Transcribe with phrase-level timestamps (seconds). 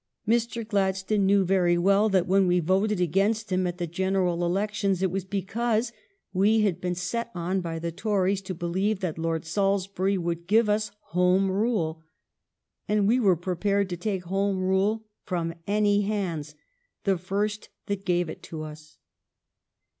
[0.27, 0.67] Mr.
[0.67, 5.11] Gladstone knew very well that when we voted against him at the general elections it
[5.11, 5.91] was because
[6.33, 10.69] we had been set on by the Tories to believe that Lord Salisbury would give
[10.69, 12.03] us Home Rule,
[12.87, 16.55] and we were prepared to take Home Rule from any hands,
[17.03, 18.97] the first that gave it to us.